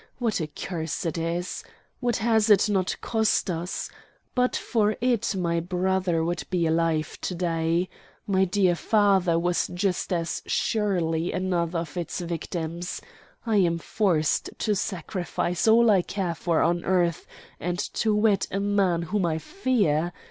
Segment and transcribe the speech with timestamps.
[0.17, 1.63] What a curse it is!
[1.99, 3.87] What has it not cost us?
[4.33, 7.87] But for it my brother would be alive to day.
[8.25, 12.99] My dear father was just as surely another of its victims.
[13.45, 17.27] I am forced to sacrifice all I care for on earth
[17.59, 20.13] and to wed a man whom I fear.